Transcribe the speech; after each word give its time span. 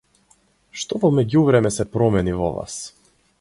Што 0.83 1.01
во 1.03 1.11
меѓувреме 1.17 1.73
се 1.77 1.87
промени 1.99 2.35
во 2.41 2.51
вас? 2.57 2.81